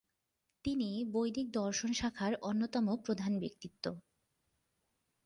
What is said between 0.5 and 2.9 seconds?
তিনি বৈদিক দর্শন শাখার অন্যতম